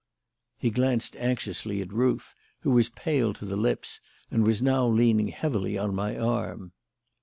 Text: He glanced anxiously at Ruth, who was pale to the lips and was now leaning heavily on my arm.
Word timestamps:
He 0.57 0.71
glanced 0.71 1.15
anxiously 1.17 1.79
at 1.79 1.93
Ruth, 1.93 2.33
who 2.61 2.71
was 2.71 2.89
pale 2.89 3.35
to 3.35 3.45
the 3.45 3.55
lips 3.55 3.99
and 4.31 4.43
was 4.43 4.59
now 4.59 4.87
leaning 4.87 5.27
heavily 5.27 5.77
on 5.77 5.93
my 5.93 6.17
arm. 6.17 6.71